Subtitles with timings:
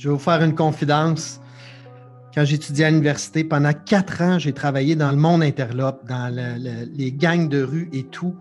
[0.00, 1.42] Je vais vous faire une confidence.
[2.34, 6.34] Quand j'étudiais à l'université, pendant quatre ans, j'ai travaillé dans le monde interlope, dans
[6.94, 8.34] les gangs de rue et tout,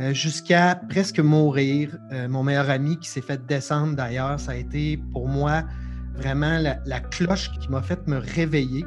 [0.00, 1.98] euh, jusqu'à presque mourir.
[2.12, 5.64] Euh, mon meilleur ami qui s'est fait descendre d'ailleurs, ça a été pour moi
[6.14, 8.86] vraiment la cloche qui m'a fait me réveiller.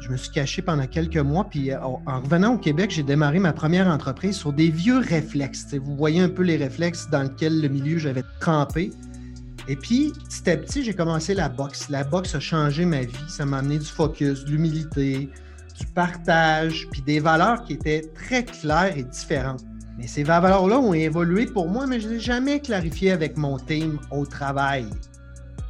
[0.00, 3.38] Je me suis caché pendant quelques mois, puis euh, en revenant au Québec, j'ai démarré
[3.38, 5.72] ma première entreprise sur des vieux réflexes.
[5.72, 8.90] vous voyez un peu les réflexes dans lesquels le milieu j'avais trempé.
[9.68, 11.88] Et puis, petit à petit, j'ai commencé la boxe.
[11.88, 13.14] La boxe a changé ma vie.
[13.28, 15.28] Ça m'a amené du focus, de l'humilité,
[15.78, 19.64] du partage, puis des valeurs qui étaient très claires et différentes.
[19.98, 23.36] Mais ces valeurs-là ont évolué pour moi, mais je ne les ai jamais clarifiées avec
[23.36, 24.86] mon team au travail.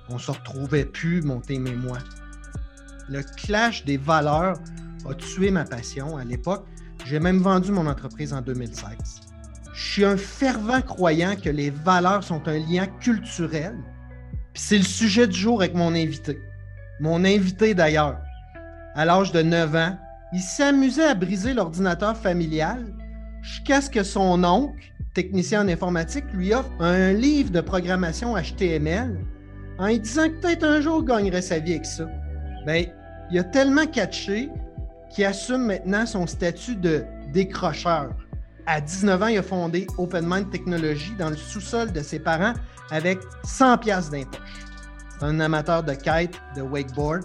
[0.08, 1.98] On se retrouvait plus, mon team et moi
[3.08, 4.58] le clash des valeurs
[5.08, 6.66] a tué ma passion à l'époque.
[7.04, 9.25] J'ai même vendu mon entreprise en 2016.
[9.76, 13.76] Je suis un fervent croyant que les valeurs sont un lien culturel.
[14.54, 16.40] c'est le sujet du jour avec mon invité.
[16.98, 18.16] Mon invité d'ailleurs,
[18.94, 19.98] à l'âge de 9 ans,
[20.32, 22.86] il s'amusait à briser l'ordinateur familial
[23.42, 29.14] jusqu'à ce que son oncle, technicien en informatique, lui offre un livre de programmation HTML
[29.78, 32.08] en lui disant que peut-être un jour il gagnerait sa vie avec ça.
[32.64, 32.86] Bien,
[33.30, 34.48] il a tellement catché
[35.10, 38.14] qu'il assume maintenant son statut de décrocheur.
[38.66, 42.54] À 19 ans, il a fondé Open Mind Technology dans le sous-sol de ses parents
[42.90, 44.40] avec 100 pièces d'impoche.
[45.20, 47.22] Un amateur de kite, de wakeboard.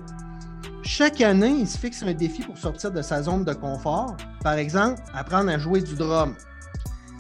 [0.84, 4.16] Chaque année, il se fixe un défi pour sortir de sa zone de confort.
[4.44, 6.36] Par exemple, apprendre à jouer du drum.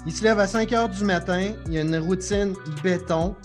[0.05, 3.35] Il se lève à 5 heures du matin, il a une routine béton.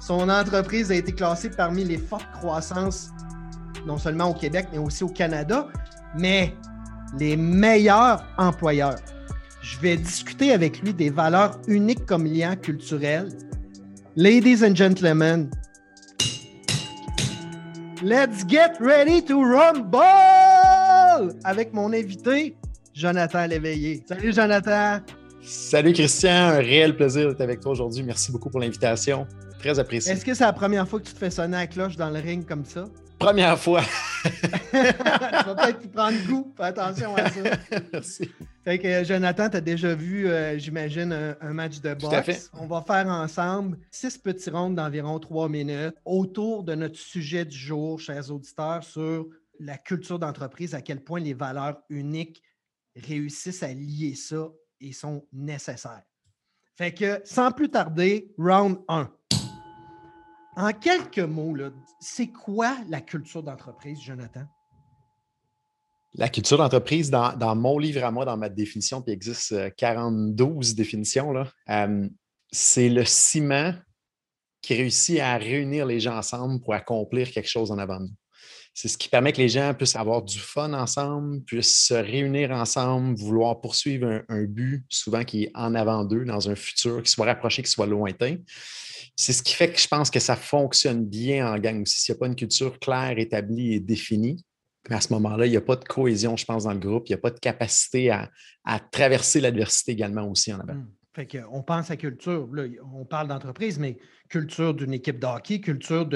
[0.00, 3.10] Son entreprise a été classée parmi les fortes croissances
[3.86, 5.66] non seulement au Québec, mais aussi au Canada,
[6.16, 6.54] mais
[7.18, 8.96] les meilleurs employeurs.
[9.62, 13.28] Je vais discuter avec lui des valeurs uniques comme lien culturel.
[14.16, 15.50] Ladies and gentlemen,
[18.02, 20.00] let's get ready to rumble
[21.44, 22.56] avec mon invité,
[22.94, 24.02] Jonathan Léveillé.
[24.08, 25.00] Salut Jonathan.
[25.42, 28.02] Salut Christian, un réel plaisir d'être avec toi aujourd'hui.
[28.02, 29.26] Merci beaucoup pour l'invitation.
[29.58, 30.12] Très apprécié.
[30.12, 32.08] Est-ce que c'est la première fois que tu te fais sonner à la cloche dans
[32.08, 32.86] le ring comme ça?
[33.18, 33.82] Première fois.
[34.70, 36.52] tu vas peut-être prendre goût.
[36.56, 37.40] Fais attention à ça.
[37.92, 38.30] Merci.
[38.64, 42.50] Fait que Jonathan, tu as déjà vu, euh, j'imagine, un, match de boxe.
[42.54, 47.56] On va faire ensemble six petits rondes d'environ trois minutes autour de notre sujet du
[47.56, 49.26] jour, chers auditeurs, sur
[49.58, 52.42] la culture d'entreprise, à quel point les valeurs uniques
[52.96, 54.48] réussissent à lier ça
[54.80, 56.02] et sont nécessaires.
[56.74, 59.10] Fait que sans plus tarder, round 1.
[60.60, 61.56] En quelques mots,
[62.00, 64.42] c'est quoi la culture d'entreprise, Jonathan?
[66.12, 70.44] La culture d'entreprise, dans, mon livre à moi, dans ma définition, puis il existe 42
[70.44, 71.32] euh, définitions,
[71.70, 72.08] euh,
[72.52, 73.72] c'est le ciment
[74.60, 78.14] qui réussit à réunir les gens ensemble pour accomplir quelque chose en avant de nous.
[78.72, 82.50] C'est ce qui permet que les gens puissent avoir du fun ensemble, puissent se réunir
[82.52, 87.10] ensemble, vouloir poursuivre un but, souvent qui est en avant d'eux, dans un futur qui
[87.10, 88.36] soit rapproché, qui soit lointain
[89.20, 92.00] c'est ce qui fait que je pense que ça fonctionne bien en gang aussi.
[92.00, 94.42] S'il n'y a pas une culture claire, établie et définie,
[94.88, 97.06] à ce moment-là, il n'y a pas de cohésion, je pense, dans le groupe.
[97.08, 98.30] Il n'y a pas de capacité à,
[98.90, 100.74] traverser l'adversité également aussi en avant.
[100.74, 100.88] Mmh.
[101.12, 102.48] Fait on pense à culture,
[102.94, 103.98] on parle d'entreprise, mais
[104.30, 106.08] culture d'une équipe de hockey, culture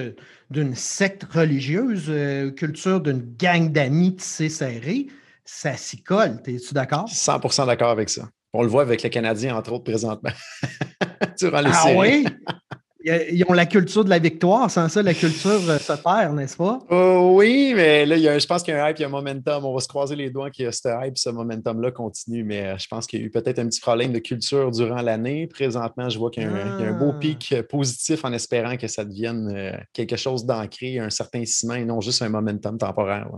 [0.51, 5.09] d'une secte religieuse, euh, culture d'une gang d'amis tissés serrés,
[5.45, 6.41] ça s'y colle.
[6.47, 7.07] Es-tu d'accord?
[7.07, 8.29] 100% d'accord avec ça.
[8.53, 10.31] On le voit avec les Canadiens, entre autres, présentement.
[11.39, 12.25] Durant les ah oui?
[13.05, 14.71] Ils ont la culture de la victoire.
[14.71, 16.81] Sans ça, la culture euh, se perd, n'est-ce pas?
[16.91, 19.11] Oh, oui, mais là, je pense qu'il y a un hype, il y a un
[19.11, 19.65] momentum.
[19.65, 22.45] On va se croiser les doigts que ce hype, ce momentum-là continue.
[22.45, 25.03] Mais euh, je pense qu'il y a eu peut-être un petit problème de culture durant
[25.03, 25.47] l'année.
[25.47, 27.19] Présentement, je vois qu'il y, a un beau ah.
[27.21, 31.85] pic positif en espérant que ça devienne euh, quelque chose d'ancré, un certain ciment et
[31.85, 33.29] non juste un momentum temporaire.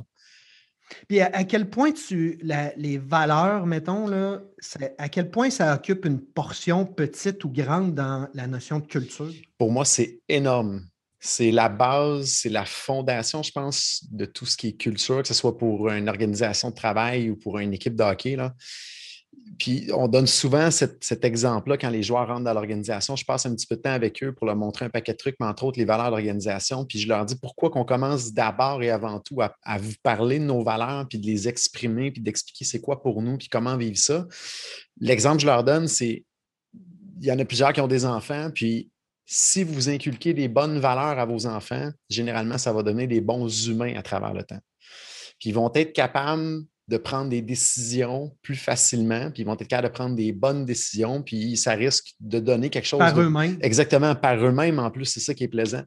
[1.08, 4.40] Puis à, quel point tu les valeurs, mettons, là,
[4.98, 9.30] à quel point ça occupe une portion petite ou grande dans la notion de culture?
[9.58, 10.86] Pour moi, c'est énorme.
[11.18, 15.28] C'est la base, c'est la fondation, je pense, de tout ce qui est culture, que
[15.28, 18.36] ce soit pour une organisation de travail ou pour une équipe de hockey.
[18.36, 18.54] Là
[19.58, 23.16] puis on donne souvent cet, exemple-là quand les joueurs rentrent dans l'organisation.
[23.16, 25.16] Je passe un petit peu de temps avec eux pour leur montrer un paquet de
[25.16, 26.84] trucs, mais entre autres les valeurs de l'organisation.
[26.84, 30.44] Puis je leur dis pourquoi qu'on commence d'abord et avant tout à, vous parler de
[30.44, 33.96] nos valeurs, puis de les exprimer, puis d'expliquer c'est quoi pour nous, puis comment vivre
[33.96, 34.26] ça.
[35.00, 36.24] L'exemple que je leur donne, c'est
[37.20, 38.90] il y en a plusieurs qui ont des enfants, puis
[39.24, 43.68] si vous inculquez des bonnes valeurs à vos enfants, généralement, ça va donner des bons
[43.68, 44.60] humains à travers le temps.
[45.40, 49.66] Puis ils vont être capables de prendre des décisions plus facilement, puis ils vont être
[49.66, 53.00] capables de prendre des bonnes décisions, puis ça risque de donner quelque chose.
[53.00, 53.58] Par eux-mêmes.
[53.60, 55.82] Exactement, par eux-mêmes en plus, c'est ça qui est plaisant.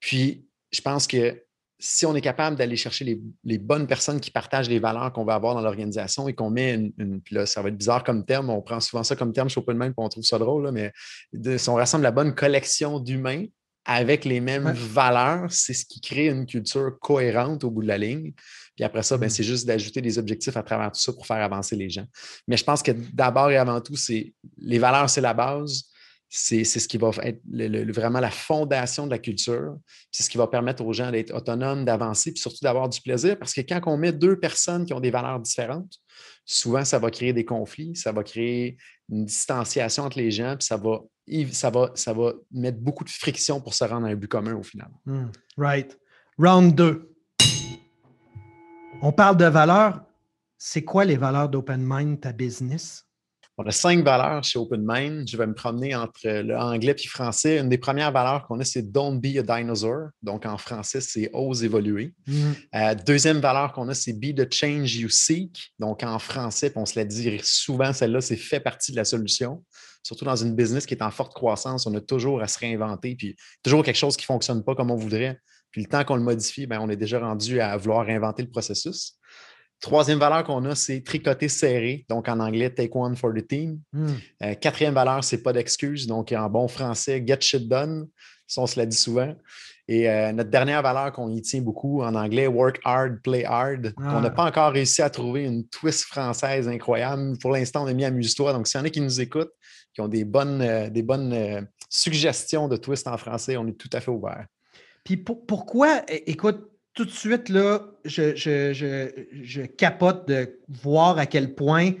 [0.00, 1.42] Puis je pense que
[1.80, 5.34] si on est capable d'aller chercher les, bonnes personnes qui partagent les valeurs qu'on va
[5.34, 8.50] avoir dans l'organisation et qu'on met une, Puis là, ça va être bizarre comme terme,
[8.50, 10.92] on prend souvent ça comme terme chez OpenMind, puis on trouve ça drôle, mais
[11.56, 13.46] si on rassemble la bonne collection d'humains
[13.86, 17.96] avec les mêmes valeurs, c'est ce qui crée une culture cohérente au bout de la
[17.96, 18.34] ligne.
[18.80, 19.30] Puis après ça, ben, mmh.
[19.30, 22.06] c'est juste d'ajouter des objectifs à travers tout ça pour faire avancer les gens.
[22.48, 25.90] Mais je pense que d'abord et avant tout, c'est les valeurs, c'est la base
[26.32, 27.40] c'est ce qui va être
[27.92, 29.76] vraiment la fondation de la culture.
[30.12, 33.36] C'est ce qui va permettre aux gens d'être autonomes, d'avancer, puis surtout d'avoir du plaisir.
[33.36, 35.92] Parce que quand on met deux personnes qui ont des valeurs différentes,
[36.44, 38.76] souvent, ça va créer des conflits, ça va créer
[39.10, 41.00] une distanciation entre les gens, puis ça va,
[41.50, 44.54] ça va, ça va mettre beaucoup de friction pour se rendre à un but commun
[44.54, 44.90] au final.
[45.06, 45.98] Hmm, right.
[46.38, 47.09] Round 2.
[49.02, 50.02] On parle de valeurs.
[50.58, 53.06] C'est quoi les valeurs d'Open Mind, ta business?
[53.56, 55.28] On a cinq valeurs chez OpenMind.
[55.28, 57.58] Je vais me promener entre l'anglais et le français.
[57.58, 60.08] Une des premières valeurs qu'on a, c'est Don't be a dinosaur.
[60.22, 62.14] Donc, en français, c'est ose évoluer.
[62.26, 62.52] Mm.
[62.74, 65.74] Euh, deuxième valeur qu'on a, c'est Be the change you seek.
[65.78, 69.62] Donc, en français, on se l'a dit souvent, celle-là, c'est fait partie de la solution.
[70.02, 73.14] Surtout dans une business qui est en forte croissance, on a toujours à se réinventer,
[73.14, 75.38] puis toujours quelque chose qui ne fonctionne pas comme on voudrait.
[75.70, 78.50] Puis le temps qu'on le modifie, ben, on est déjà rendu à vouloir réinventer le
[78.50, 79.16] processus.
[79.80, 83.80] Troisième valeur qu'on a, c'est tricoter serré, donc en anglais, take one for the team.
[83.94, 84.08] Hmm.
[84.42, 88.06] Euh, quatrième valeur, c'est pas d'excuses, donc en bon français, get shit done.
[88.46, 89.34] Ça, on se l'a dit souvent.
[89.88, 93.94] Et euh, notre dernière valeur qu'on y tient beaucoup en anglais, work hard, play hard.
[93.96, 94.30] On n'a ah.
[94.30, 97.38] pas encore réussi à trouver une twist française incroyable.
[97.38, 98.52] Pour l'instant, on a mis Amuse-toi.
[98.52, 99.52] Donc, s'il y en a qui nous écoutent,
[99.94, 103.90] qui ont des bonnes, euh, des bonnes suggestions de twist en français, on est tout
[103.92, 104.46] à fait ouvert.
[105.10, 111.94] Puis pourquoi, écoute, tout de suite, là, je, capote de voir à quel point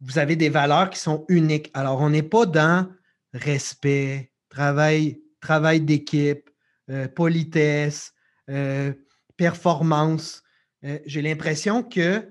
[0.00, 1.72] vous avez des valeurs qui sont uniques.
[1.74, 2.88] Alors, on n'est pas dans
[3.32, 6.48] respect, travail, travail d'équipe,
[6.88, 8.14] euh, politesse,
[8.48, 8.92] euh,
[9.36, 10.44] performance.
[10.84, 12.28] Euh, j'ai l'impression que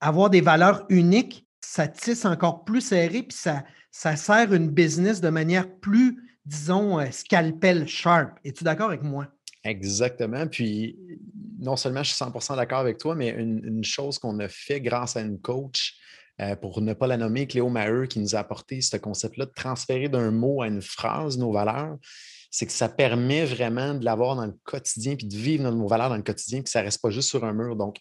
[0.00, 3.62] avoir des valeurs uniques, ça tisse encore plus serré, puis ça,
[3.92, 8.38] ça sert une business de manière plus, disons, scalpel sharp.
[8.44, 9.26] Es-tu d'accord avec moi?
[9.64, 10.46] Exactement.
[10.46, 10.96] Puis,
[11.58, 15.16] non seulement je suis 100% d'accord avec toi, mais une, chose qu'on a fait grâce
[15.16, 15.96] à une coach,
[16.40, 19.52] euh, pour ne pas la nommer, Cléo Maheu, qui nous a apporté ce concept-là de
[19.54, 21.96] transférer d'un mot à une phrase nos valeurs,
[22.50, 26.10] c'est que ça permet vraiment de l'avoir dans le quotidien, puis de vivre nos valeurs
[26.10, 27.76] dans le quotidien, puis ça ne reste pas juste sur un mur.
[27.76, 27.98] Donc,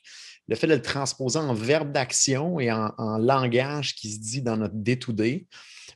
[0.47, 4.57] le fait de le transposer en verbe d'action et en, langage qui se dit dans
[4.57, 5.47] notre day-to-day,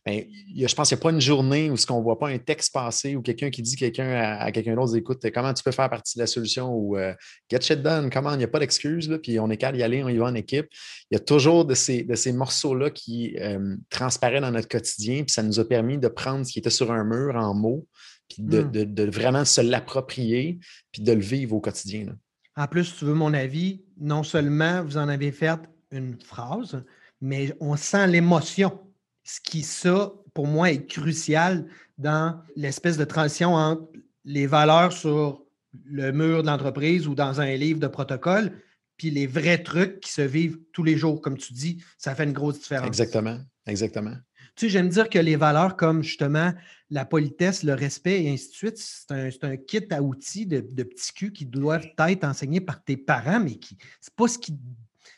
[0.05, 0.23] ben,
[0.55, 2.37] je pense qu'il n'y a pas une journée où ce qu'on ne voit pas un
[2.37, 5.89] texte passer ou quelqu'un qui dit quelqu'un à, quelqu'un d'autre, écoute, comment tu peux faire
[5.89, 7.13] partie de la solution ou euh,
[7.49, 10.03] get shit done, comment, il n'y a pas d'excuse, puis on est qu'à y aller,
[10.03, 10.67] on y va en équipe.
[11.11, 15.23] Il y a toujours de ces, de ces morceaux-là qui euh, transparaissent dans notre quotidien,
[15.23, 17.87] puis ça nous a permis de prendre ce qui était sur un mur en mots,
[18.29, 19.09] puis de, hmm.
[19.09, 20.59] vraiment se l'approprier,
[20.91, 22.15] puis de le vivre au quotidien.
[22.55, 25.59] En plus, tu veux mon avis, non seulement vous en avez fait
[25.91, 26.83] une phrase,
[27.21, 28.79] mais on sent l'émotion
[29.23, 31.67] ce qui, ça, pour moi, est crucial
[31.97, 33.89] dans l'espèce de transition entre
[34.25, 35.43] les valeurs sur
[35.85, 38.53] le mur de l'entreprise ou dans un livre de protocole,
[38.97, 42.25] puis les vrais trucs qui se vivent tous les jours, comme tu dis, ça fait
[42.25, 42.87] une grosse différence.
[42.87, 44.15] Exactement, exactement.
[44.55, 46.53] Tu sais, j'aime dire que les valeurs comme justement
[46.89, 51.13] la politesse, le respect et ainsi de suite, c'est un, kit à outils de, petits
[51.13, 54.57] culs qui doivent être enseignés par tes parents, mais qui c'est pas ce qui,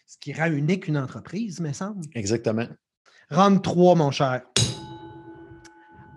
[0.06, 2.06] ce qui rend unique une entreprise, me semble.
[2.14, 2.68] Exactement.
[3.32, 4.42] Round 3, mon cher.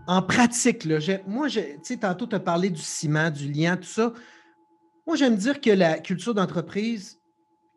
[0.09, 0.85] En pratique,
[1.28, 4.12] moi, tu sais, tantôt, tu as parlé du ciment, du lien, tout ça.
[5.06, 7.21] Moi, j'aime dire que la culture d'entreprise,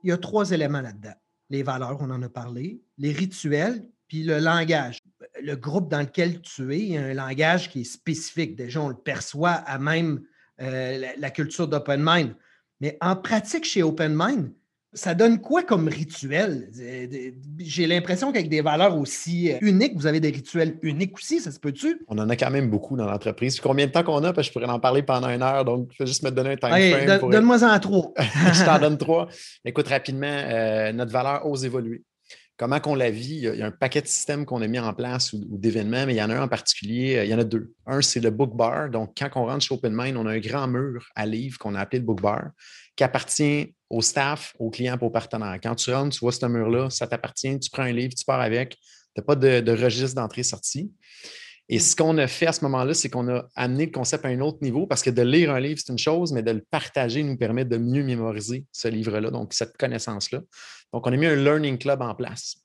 [0.03, 1.13] il y a trois éléments là-dedans.
[1.51, 4.97] Les valeurs, on en a parlé, les rituels, puis le langage.
[5.39, 8.55] Le groupe dans lequel tu es, il y a un langage qui est spécifique.
[8.55, 10.23] Déjà, on le perçoit à même
[10.61, 12.35] euh, la, la, culture d'Open Mind.
[12.81, 14.51] Mais en pratique, chez Open Mind,
[14.97, 16.69] ça donne quoi comme rituel?
[17.59, 21.51] J'ai l'impression qu'avec des valeurs aussi euh, uniques, vous avez des rituels uniques aussi, ça
[21.51, 22.01] se peut-tu?
[22.07, 23.59] On en a quand même beaucoup dans l'entreprise.
[23.59, 24.33] Combien de temps qu'on a?
[24.33, 26.51] Parce que je pourrais en parler pendant une heure, donc je vais juste me donner
[26.51, 27.29] un time frame.
[27.29, 28.13] Donne-moi en trois.
[28.17, 29.27] je t'en donne trois.
[29.63, 32.03] Écoute, rapidement, euh, notre valeur ose évoluer.
[32.57, 33.35] Comment qu'on la vit?
[33.35, 36.15] Il y, a, un paquet de systèmes qu'on a mis en place ou, d'événements, mais
[36.15, 37.71] il y en a un en particulier, euh, il y en a deux.
[37.85, 38.89] Un, c'est le book bar.
[38.89, 41.75] Donc, quand on rentre chez Open Mind, on a un grand mur à livres qu'on
[41.75, 42.49] a appelé le book bar
[42.97, 45.59] qui appartient au staff, aux clients, aux partenaires.
[45.61, 48.41] Quand tu rentres, tu vois ce mur-là, ça t'appartient, tu prends un livre, tu pars
[48.41, 48.79] avec, tu
[49.15, 50.91] n'as pas de, registre d'entrée-sortie.
[51.69, 54.29] Et ce qu'on a fait à ce moment-là, c'est qu'on a amené le concept à
[54.29, 56.65] un autre niveau parce que de lire un livre, c'est une chose, mais de le
[56.71, 60.41] partager nous permet de mieux mémoriser ce livre-là, donc cette connaissance-là.
[60.91, 62.55] Donc, on a mis un Learning Club en place.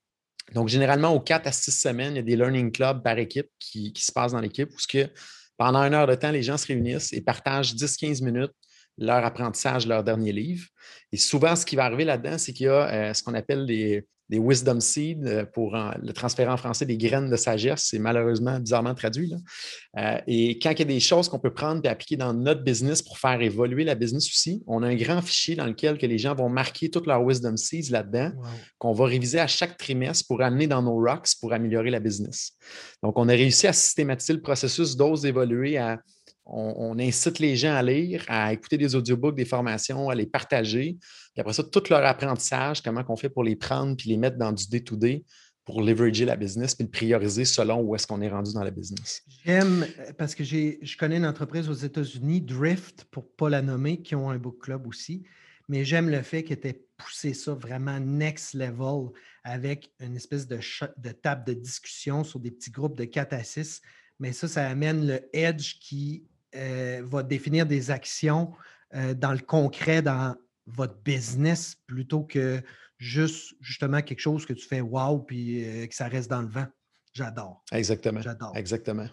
[0.55, 3.49] Donc, généralement, aux quatre à six semaines, il y a des Learning Clubs par équipe
[3.59, 5.11] qui, se passent dans l'équipe où ce que
[5.59, 8.53] pendant une heure de temps, les gens se réunissent et partagent 10-15 minutes
[8.99, 10.67] leur apprentissage, leur dernier livre.
[11.13, 13.67] Et souvent, ce qui va arriver là-dedans, c'est qu'il y a euh, ce qu'on appelle
[13.67, 17.89] des, des wisdom seeds euh, pour le transférer en français des graines de sagesse.
[17.91, 19.35] C'est malheureusement bizarrement traduit.
[19.99, 22.63] Euh, et quand il y a des choses qu'on peut prendre et appliquer dans notre
[22.63, 26.07] business pour faire évoluer la business aussi, on a un grand fichier dans lequel que
[26.07, 28.33] les gens vont marquer toutes leurs wisdom seeds là-dedans,
[28.79, 32.53] qu'on va réviser à chaque trimestre pour amener dans nos rocks pour améliorer la business.
[33.03, 36.01] Donc, on a réussi à systématiser le processus d'ose évoluer à
[36.45, 40.97] on, incite les gens à lire, à écouter des audiobooks, des formations, à les partager.
[41.33, 44.39] Puis après ça, tout leur apprentissage, comment on fait pour les prendre puis les mettre
[44.39, 45.25] dans du day-to-day
[45.65, 48.73] pour leverager la business puis le prioriser selon où est-ce qu'on est rendu dans la
[48.73, 49.23] business.
[49.45, 53.63] J'aime, euh, parce que je connais une entreprise aux États-Unis, Drift, pour ne pas la
[53.63, 55.23] nommer, qui ont un book club aussi,
[55.69, 59.11] mais j'aime le fait qu'ils aient poussé ça vraiment next level
[59.45, 60.59] avec une espèce de,
[60.99, 63.81] de table de discussion sur des petits groupes de 4 à 6.
[64.19, 68.53] Mais ça, ça amène le edge qui va définir des actions
[68.95, 72.61] euh, dans le concret, dans votre business, plutôt que
[72.99, 76.49] juste justement quelque chose que tu fais wow puis euh, que ça reste dans le
[76.49, 76.67] vent.
[77.15, 77.63] J'adore.
[77.73, 78.21] Exactement.
[78.21, 78.53] J'adore.
[78.55, 79.07] Exactement.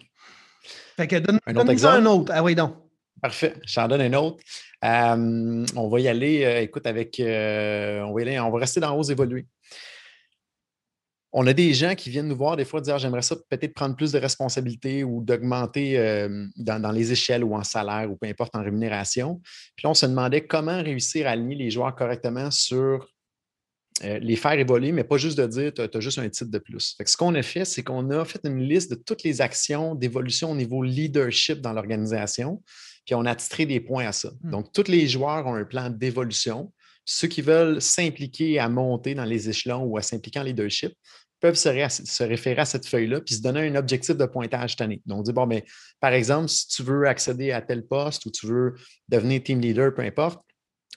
[0.96, 1.96] Fait que donne, un autre exemple?
[1.96, 2.32] Un autre.
[2.34, 2.76] Ah oui, donc.
[3.22, 3.54] Parfait.
[3.66, 4.42] J'en donne un autre.
[4.82, 7.16] on va y aller, écoute, avec.
[7.18, 9.46] on, va y aller, on va rester dans Ose évoluer
[11.32, 13.94] on a des gens qui viennent nous voir des fois dire j'aimerais ça peut-être prendre
[13.94, 18.54] plus de responsabilités ou d'augmenter euh, dans, les échelles ou en salaire ou peu importe
[18.56, 19.40] en rémunération.
[19.76, 23.06] Puis là, on se demandait comment réussir à aligner les joueurs correctement sur
[24.02, 26.58] euh, les faire évoluer, mais pas juste de dire tu as, juste un titre de
[26.58, 26.96] plus.
[27.04, 30.52] ce qu'on a fait, c'est qu'on a fait une liste de toutes les actions d'évolution
[30.52, 32.62] au niveau leadership dans l'organisation,
[33.04, 34.30] puis on a titré des points à ça.
[34.42, 34.50] Hmm.
[34.50, 36.72] Donc, tous les joueurs ont un plan d'évolution.
[37.12, 40.92] Ceux qui veulent s'impliquer à monter dans les échelons ou à s'impliquer en leadership
[41.40, 45.02] peuvent se, référer à cette feuille-là puis se donner un objectif de pointage cette année.
[45.06, 45.64] Donc, on dit, bon, mais
[45.98, 48.74] par exemple, si tu veux accéder à tel poste ou tu veux
[49.08, 50.40] devenir team leader, peu importe,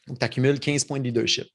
[0.08, 1.48] tu accumules 15 points de leadership.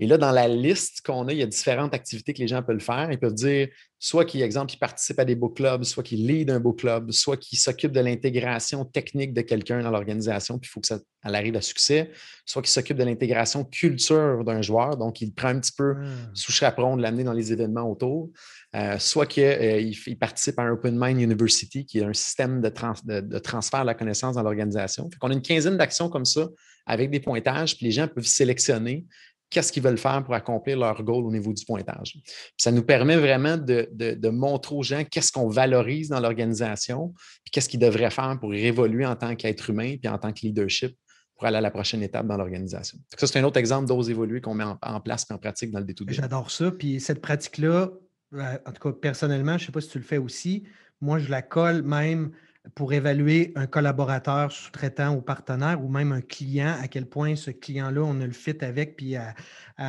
[0.00, 2.62] Et là, dans la liste qu'on a, il y a différentes activités que les gens
[2.62, 3.10] peuvent faire.
[3.10, 3.68] Ils peuvent dire
[3.98, 7.10] soit qu'ils, exemple, ils participent à des book clubs, soit qu'ils lead un book club,
[7.10, 11.00] soit qu'ils s'occupent de l'intégration technique de quelqu'un dans l'organisation, puis il faut que ça
[11.24, 12.12] arrive à succès,
[12.46, 16.30] soit qu'ils s'occupent de l'intégration culture d'un joueur, donc il prend un petit peu hmm.
[16.32, 18.30] sous chaperon de l'amener dans les événements autour,
[18.76, 23.20] euh, soit qu'il euh, participe à un Open Mind University, qui est un système de,
[23.20, 25.10] de transfert de la connaissance dans l'organisation.
[25.22, 26.48] On a une quinzaine d'actions comme ça
[26.88, 29.06] avec des pointages, puis les gens peuvent sélectionner
[29.50, 32.18] qu'est-ce qu'ils veulent faire pour accomplir leur goal au niveau du pointage.
[32.58, 37.14] ça nous permet vraiment de, montrer aux gens qu'est-ce qu'on valorise dans l'organisation,
[37.44, 40.40] puis qu'est-ce qu'ils devraient faire pour évoluer en tant qu'être humain, puis en tant que
[40.42, 40.96] leadership
[41.36, 42.98] pour aller à la prochaine étape dans l'organisation.
[43.16, 45.78] Ça, c'est un autre exemple d'ose évoluer qu'on met en, place et en pratique dans
[45.78, 46.08] le détour.
[46.10, 46.72] J'adore ça.
[46.72, 47.90] Puis cette pratique-là,
[48.34, 50.64] euh, en tout cas, personnellement, je ne sais pas si tu le fais aussi,
[51.00, 52.32] moi, je la colle même
[52.74, 57.50] pour évaluer un collaborateur sous-traitant ou partenaire ou même un client, à quel point ce
[57.50, 59.34] client-là, on a le fit avec, puis à,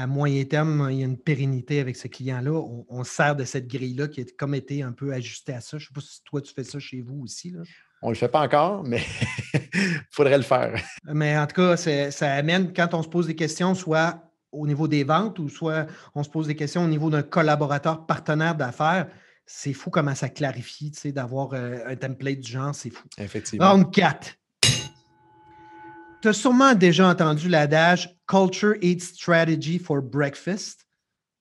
[0.08, 2.52] moyen terme, il y a une pérennité avec ce client-là.
[2.90, 5.78] On, sert de cette grille-là qui a comme été un peu ajustée à ça.
[5.78, 7.52] Je ne sais pas si toi, tu fais ça chez vous aussi.
[7.52, 7.62] Là.
[8.02, 9.02] On ne le fait pas encore, mais
[9.54, 10.80] il faudrait le faire.
[11.06, 14.88] Mais en tout cas, ça amène, quand on se pose des questions, soit au niveau
[14.88, 19.08] des ventes ou soit on se pose des questions au niveau d'un collaborateur partenaire d'affaires,
[19.52, 23.08] c'est fou comment ça clarifie, tu sais, d'avoir euh, un template du genre, c'est fou.
[23.18, 23.72] Effectivement.
[23.72, 24.36] Round 4.
[26.22, 30.86] Tu as sûrement déjà entendu l'adage Culture Eats Strategy for Breakfast.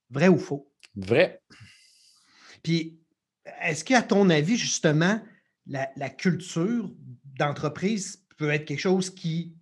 [0.08, 0.72] Vrai ou faux?
[0.96, 1.42] Vrai.
[2.62, 2.98] Puis,
[3.60, 5.20] est-ce qu'à ton avis, justement,
[5.66, 6.90] la, la culture
[7.38, 9.54] d'entreprise peut être quelque chose qui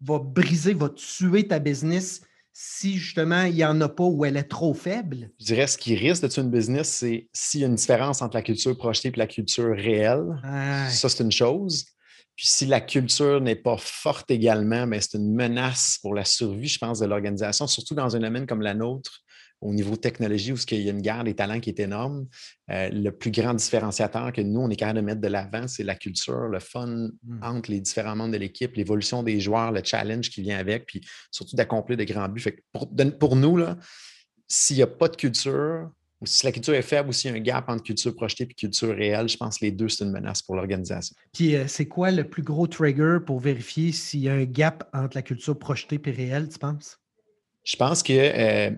[0.00, 4.36] va briser, va tuer ta business si justement il n'y en a pas ou elle
[4.36, 5.30] est trop faible?
[5.40, 8.22] Je dirais ce qui risque de tuer une business, c'est s'il y a une différence
[8.22, 10.24] entre la culture projetée et la culture réelle.
[10.90, 11.86] Ça, c'est une chose.
[12.36, 16.68] Puis si la culture n'est pas forte également, ben, c'est une menace pour la survie,
[16.68, 19.20] je pense, de l'organisation, surtout dans un domaine comme la nôtre,
[19.62, 22.26] au niveau technologie où il y a une guerre des talents qui est énorme,
[22.70, 25.84] euh, le plus grand différenciateur que nous, on est capable de mettre de l'avant, c'est
[25.84, 27.42] la culture, le fun mmh.
[27.42, 31.00] entre les différents membres de l'équipe, l'évolution des joueurs, le challenge qui vient avec, puis
[31.30, 32.44] surtout d'accomplir des grands buts.
[33.18, 33.64] pour, nous,
[34.48, 35.90] s'il n'y a pas de culture,
[36.20, 38.44] ou si la culture est faible ou s'il y a un gap entre culture projetée
[38.44, 41.16] et culture réelle, je pense que les deux, c'est une menace pour l'organisation.
[41.32, 44.88] Puis euh, c'est quoi le plus gros trigger pour vérifier s'il y a un gap
[44.92, 46.98] entre la culture projetée et réelle, tu penses?
[47.64, 48.70] Je pense que euh,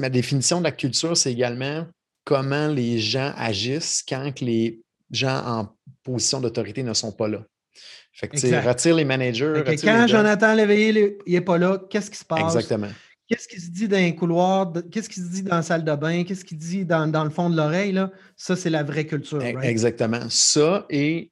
[0.00, 1.86] ma définition de la culture, c'est également
[2.24, 5.68] comment les gens agissent quand les gens en
[6.02, 7.44] position d'autorité ne sont pas là.
[8.12, 9.62] Fait que, retire les managers.
[9.82, 12.54] quand Jonathan Léveillé n'est pas là, qu'est-ce qui se passe?
[12.54, 12.88] Exactement.
[13.28, 14.72] Qu'est-ce qui se dit dans un couloir?
[14.90, 16.24] Qu'est-ce qui se dit dans la salle de bain?
[16.24, 17.98] Qu'est-ce qui se dit dans, le fond de l'oreille?
[18.36, 19.42] Ça, c'est la vraie culture.
[19.42, 20.26] Exactement.
[20.30, 21.30] Ça et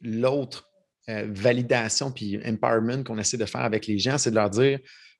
[0.00, 0.70] l'autre
[1.08, 4.78] validation puis empowerment qu'on essaie de faire avec les gens, c'est de leur dire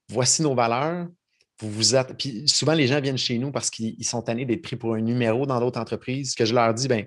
[0.09, 1.09] voici nos valeurs.
[1.63, 4.77] Vous vous Puis souvent, les gens viennent chez nous parce qu'ils sont tannés d'être pris
[4.77, 6.35] pour un numéro dans d'autres entreprises.
[6.35, 7.07] Que je leur dis, ben,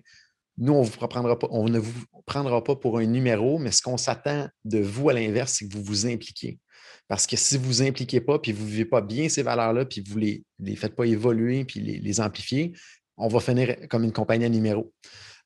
[0.58, 3.82] nous, on, vous prendra pas, on ne vous prendra pas pour un numéro, mais ce
[3.82, 6.60] qu'on s'attend de vous à l'inverse, c'est que vous vous impliquiez.
[7.08, 9.44] Parce que si vous ne vous impliquez pas, puis vous ne vivez pas bien ces
[9.44, 10.26] valeurs-là, puis vous ne
[10.60, 12.74] les, faites pas évoluer, puis les, les amplifier,
[13.18, 14.92] on va finir comme une compagnie à numéro.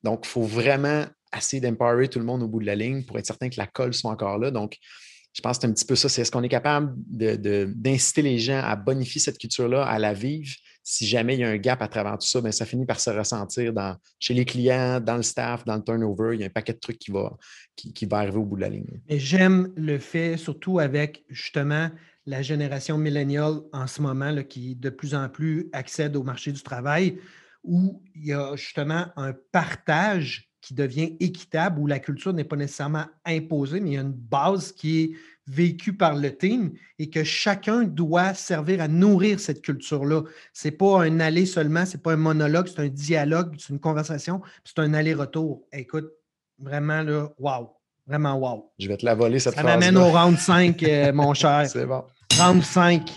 [0.04, 3.18] Donc, il faut vraiment essayer d'empowerer tout le monde au bout de la ligne pour
[3.18, 4.52] être certain que la colle soit encore là.
[4.52, 4.78] Donc,
[5.40, 6.10] je pense que c'est un petit peu ça.
[6.10, 10.54] C'est est-ce qu'on est capable d'inciter les gens à bonifier cette culture-là, à la vivre?
[10.84, 13.00] Si jamais il y a un gap à travers tout ça, bien, ça finit par
[13.00, 13.72] se ressentir
[14.20, 16.32] chez les clients, dans le staff, dans le turnover.
[16.34, 17.38] Il y a un paquet de trucs qui va,
[17.78, 19.00] qui, va arriver au bout de la ligne.
[19.08, 21.90] J'aime le fait, surtout avec justement
[22.26, 26.52] la génération milléniale en ce moment, là, qui de plus en plus accède au marché
[26.52, 27.18] du travail,
[27.64, 32.56] où il y a justement un partage qui devient équitable, où la culture n'est pas
[32.56, 35.12] nécessairement imposée, mais il y a une base qui est
[35.48, 40.24] vécue par le team et que chacun doit servir à nourrir cette culture-là.
[40.54, 43.74] Ce n'est pas un aller seulement, ce n'est pas un monologue, c'est un dialogue, c'est
[43.74, 45.64] une conversation, c'est un aller-retour.
[45.74, 46.12] Écoute,
[46.60, 47.76] vraiment, là, wow!
[48.06, 48.72] Vraiment, wow!
[48.80, 51.68] Je vais te la voler, cette Ça m'amène au round 5, euh, mon cher.
[51.68, 52.04] C'est bon.
[52.38, 53.10] Round 5.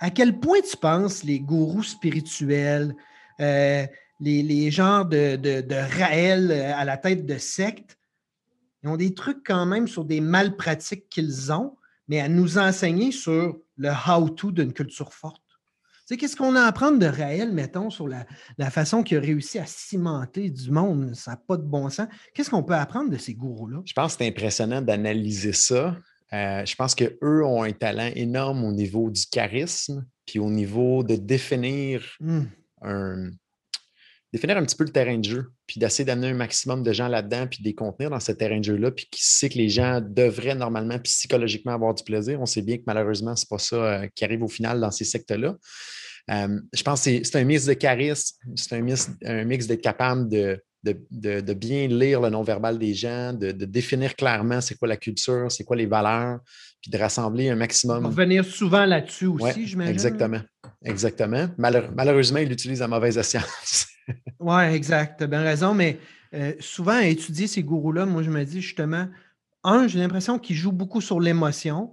[0.00, 2.94] À quel point tu penses les gourous spirituels,
[3.40, 3.86] euh,
[4.20, 7.98] les, genres de, de, Raël euh, à la tête de secte,
[8.82, 13.12] ils ont des trucs quand même sur des malpratiques qu'ils ont, mais à nous enseigner
[13.12, 15.42] sur le how-to d'une culture forte.
[16.08, 18.24] Tu sais, qu'est-ce qu'on a à apprendre de Raël, mettons, sur la,
[18.70, 21.14] façon qu'il a réussi à cimenter du monde?
[21.14, 22.08] Ça n'a pas de bon sens.
[22.32, 23.82] Qu'est-ce qu'on peut apprendre de ces gourous-là?
[23.84, 25.96] Je pense que c'est impressionnant d'analyser ça.
[26.32, 31.02] Euh, je pense qu'eux ont un talent énorme au niveau du charisme, puis au niveau
[31.02, 32.44] de définir hmm.
[32.82, 33.30] un,
[34.32, 37.08] définir un petit peu le terrain de jeu, puis d'essayer d'amener un maximum de gens
[37.08, 39.68] là-dedans, puis de les contenir dans ce terrain de jeu-là, puis qui sait que les
[39.68, 42.40] gens devraient normalement, psychologiquement avoir du plaisir.
[42.40, 44.90] On sait bien que malheureusement, ce n'est pas ça euh, qui arrive au final dans
[44.90, 45.56] ces sectes-là.
[46.30, 49.80] Euh, je pense que c'est un mix de charisme, c'est un mix, un mix d'être
[49.80, 54.96] capable de, de, bien lire le non-verbal des gens, de, définir clairement c'est quoi la
[54.96, 56.40] culture, c'est quoi les valeurs,
[56.82, 58.04] puis de rassembler un maximum.
[58.04, 59.92] Revenir souvent là-dessus aussi, je j'imagine.
[59.92, 60.40] Exactement.
[60.84, 61.48] Exactement.
[61.56, 63.86] malheureusement, il utilise la mauvaise science.
[64.40, 65.18] Oui, exact.
[65.18, 65.98] Tu as bien raison, mais
[66.34, 69.08] euh, souvent, à étudier ces gourous-là, moi, je me dis justement,
[69.64, 71.92] un, j'ai l'impression qu'ils jouent beaucoup sur l'émotion.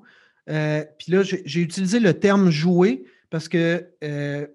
[0.50, 4.46] Euh, puis là, j'ai utilisé le terme jouer parce que euh,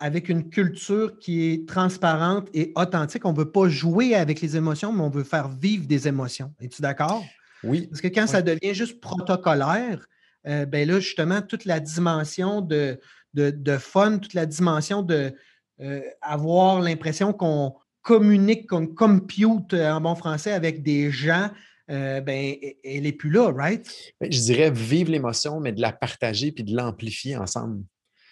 [0.00, 4.56] avec une culture qui est transparente et authentique, on ne veut pas jouer avec les
[4.56, 6.54] émotions, mais on veut faire vivre des émotions.
[6.60, 7.24] Es-tu d'accord?
[7.64, 7.88] Oui.
[7.88, 10.06] Parce que quand ça devient juste protocolaire,
[10.44, 13.00] ben là, justement, toute la dimension de,
[13.34, 15.34] de, fun, toute la dimension de,
[15.80, 21.50] euh, avoir l'impression qu'on communique, qu'on compute euh, en bon français avec des gens,
[21.90, 23.86] euh, ben, elle n'est plus là, right?
[24.20, 27.82] Ben, je dirais vivre l'émotion, mais de la partager puis de l'amplifier ensemble.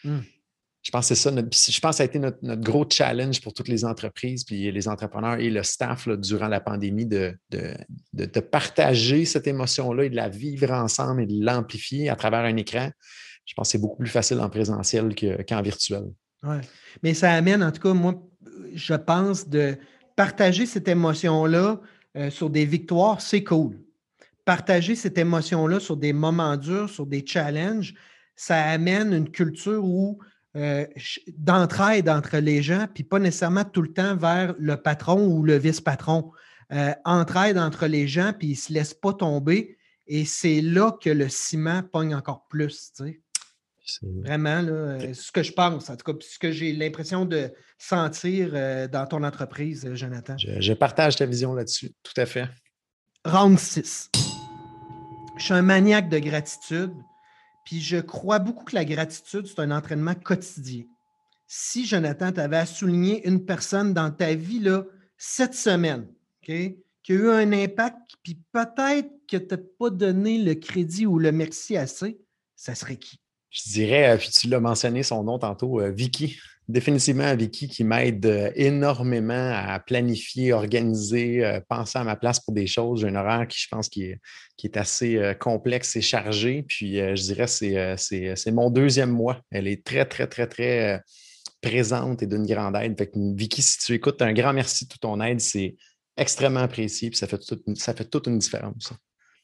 [0.05, 0.21] Hmm.
[0.83, 1.31] Je pense que c'est ça.
[1.31, 4.87] je pense que ça a été notre, gros challenge pour toutes les entreprises, puis les
[4.87, 10.29] entrepreneurs et le staff durant la pandémie de, de, partager cette émotion-là et de la
[10.29, 12.91] vivre ensemble et de l'amplifier à travers un écran.
[13.47, 15.15] Je pense que c'est beaucoup plus facile en présentiel
[15.49, 16.05] qu'en virtuel.
[17.03, 18.23] Mais ça amène, en tout cas, moi,
[18.75, 19.77] je pense, de
[20.17, 21.81] partager cette émotion-là
[22.17, 23.79] euh, sur des victoires, c'est cool.
[24.45, 27.95] Partager cette émotion-là sur des moments durs, sur des challenges,
[28.37, 30.19] ça amène une culture où
[30.57, 30.87] euh,
[31.37, 35.57] d'entraide entre les gens, puis pas nécessairement tout le temps vers le patron ou le
[35.57, 36.31] vice-patron.
[36.73, 39.77] Euh, entraide entre les gens, puis ils ne se laissent pas tomber.
[40.07, 42.93] Et c'est là que le ciment pogne encore plus.
[44.03, 47.53] Vraiment, là, euh, ce que je pense, en tout cas, ce que j'ai l'impression de
[47.79, 50.37] sentir euh, dans ton entreprise, euh, Jonathan.
[50.39, 52.49] Je, partage ta vision là-dessus, tout à fait.
[53.25, 54.11] Round 6.
[55.37, 56.95] Je suis un maniaque de gratitude,
[57.67, 60.85] puis je crois beaucoup que la gratitude, c'est un entraînement quotidien.
[61.47, 64.85] Si, Jonathan, tu avais à souligner une personne dans ta vie là,
[65.19, 66.09] cette semaine,
[66.41, 66.53] qui
[67.09, 71.33] a eu un impact, puis peut-être que tu n'as pas donné le crédit ou le
[71.33, 72.19] merci assez,
[72.57, 73.21] ça serait qui?
[73.55, 76.37] Je dirais, euh, puis tu l'as mentionné son nom tantôt, euh, Vicky.
[76.67, 82.67] Définitivement Vicky qui m'aide euh, énormément à planifier, organiser, penser à ma place pour des
[82.67, 83.03] choses.
[83.03, 86.65] J'ai un horaire qui, je pense, qui est, assez complexe et chargé.
[86.67, 89.41] Puis je dirais, c'est, mon deuxième mois.
[89.51, 91.03] Elle est très, très, très, très
[91.61, 93.11] présente et d'une grande aide.
[93.15, 95.41] Vicky, si tu écoutes, un grand merci de toute ton aide.
[95.41, 95.77] C'est
[96.17, 97.11] extrêmement apprécié.
[97.11, 97.43] Puis ça fait,
[97.75, 98.91] ça fait toute une différence.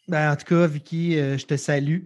[0.09, 2.05] Ben, en tout cas, Vicky, je te salue.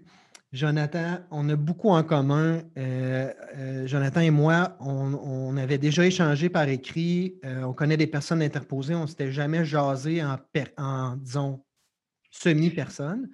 [0.54, 2.62] Jonathan, on a beaucoup en commun.
[2.78, 7.34] Euh, euh, Jonathan et moi, on, avait déjà échangé par écrit.
[7.44, 8.94] Euh, on connaît des personnes interposées.
[8.94, 10.38] On ne s'était jamais jasé en,
[10.78, 11.64] en disons,
[12.30, 13.30] semi-personne.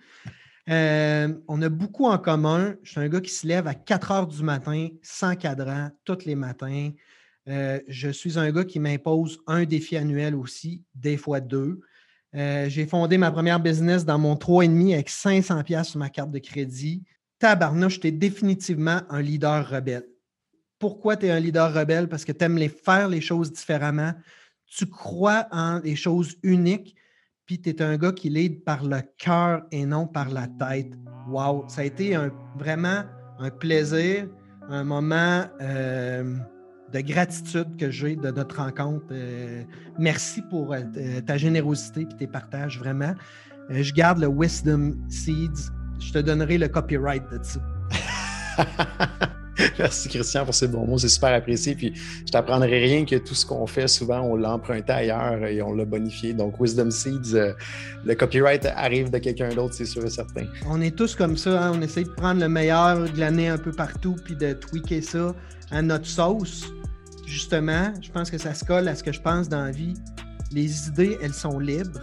[0.67, 2.75] on a beaucoup en commun.
[2.83, 6.25] Je suis un gars qui se lève à 4 heures du matin, sans cadran, tous
[6.25, 6.91] les matins.
[7.47, 11.83] je suis un gars qui m'impose un défi annuel aussi, des fois deux.
[12.35, 16.31] Euh, j'ai fondé ma première business dans mon 3,5 avec 500 pièces sur ma carte
[16.31, 17.03] de crédit.
[17.39, 20.07] Tabarnouche, tu es définitivement un leader rebelle.
[20.79, 22.09] Pourquoi tu es un leader rebelle?
[22.09, 24.13] Parce que tu aimes les faire les choses différemment.
[24.67, 26.95] Tu crois en des choses uniques,
[27.47, 30.93] puis tu es un gars qui lead par le cœur et non par la tête.
[31.29, 31.65] Wow!
[31.69, 32.17] Ça a été
[32.57, 33.03] vraiment
[33.39, 34.29] un plaisir,
[34.69, 35.45] un moment.
[35.61, 36.37] Euh,
[36.93, 39.07] de gratitude que j'ai de notre rencontre.
[39.13, 39.63] Euh,
[39.99, 40.81] merci pour euh,
[41.27, 43.15] ta générosité et tes partages, vraiment.
[43.71, 45.71] Euh, je garde le Wisdom Seeds.
[46.01, 47.61] Je te donnerai le copyright de ça.
[49.79, 51.75] Merci Christian pour ces bons mots, c'est super apprécié.
[51.75, 55.61] Puis je t'apprendrai rien que tout ce qu'on fait, souvent on l'a emprunté ailleurs et
[55.61, 56.33] on l'a bonifié.
[56.33, 57.37] Donc Wisdom Seeds,
[58.03, 60.47] le copyright arrive de quelqu'un d'autre, c'est sûr et certain.
[60.67, 61.73] On est tous comme ça, hein.
[61.75, 65.35] on essaie de prendre le meilleur de l'année un peu partout puis de tweaker ça
[65.71, 66.73] à notre sauce
[67.31, 69.95] justement, je pense que ça se colle à ce que je pense dans la vie.
[70.53, 72.01] Les idées, elles sont libres.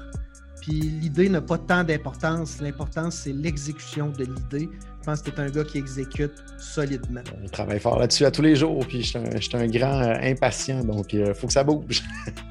[0.61, 2.59] Puis l'idée n'a pas tant d'importance.
[2.61, 4.69] L'importance, c'est l'exécution de l'idée.
[5.01, 7.21] Je pense que tu es un gars qui exécute solidement.
[7.43, 8.85] On travaille fort là-dessus à tous les jours.
[8.87, 12.03] Puis je suis un, grand euh, impatient, donc il euh, faut que ça bouge.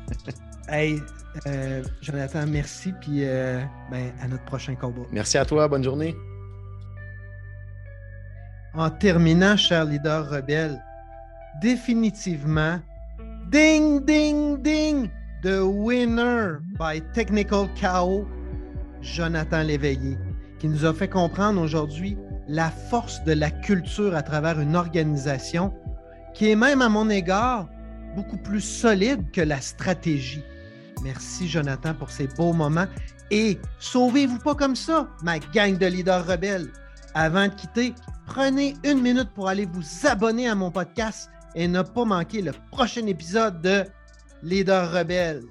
[0.68, 1.02] hey,
[1.46, 2.92] euh, Jonathan, merci.
[3.00, 3.22] Puis
[3.90, 5.02] ben, à notre prochain combat.
[5.12, 5.68] Merci à toi.
[5.68, 6.16] Bonne journée.
[8.74, 10.78] En terminant, cher leader rebelle,
[11.60, 12.80] définitivement
[13.50, 15.10] ding, ding, ding,
[15.42, 18.26] the winner by Technical KO,
[19.00, 20.18] Jonathan Léveillé,
[20.58, 22.16] qui nous a fait comprendre aujourd'hui
[22.48, 25.72] la force de la culture à travers une organisation
[26.34, 27.68] qui est même à mon égard
[28.14, 30.42] beaucoup plus solide que la stratégie.
[31.02, 32.86] Merci Jonathan pour ces beaux moments
[33.30, 36.68] et sauvez-vous pas comme ça, ma gang de leaders rebelles.
[37.14, 37.94] Avant de quitter,
[38.26, 42.52] prenez une minute pour aller vous abonner à mon podcast et ne pas manquer le
[42.70, 43.84] prochain épisode de
[44.42, 45.42] Leader Rebelle.